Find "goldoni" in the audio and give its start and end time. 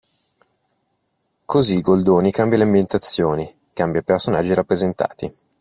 1.79-2.31